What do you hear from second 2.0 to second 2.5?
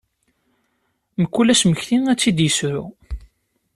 ad tt-id